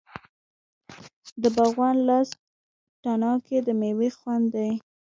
د 1.41 1.43
باغوان 1.55 1.95
لاس 2.07 2.29
تڼاکې 3.03 3.57
د 3.67 3.69
میوې 3.81 4.09
خوند 4.17 4.45
دی. 4.55 4.69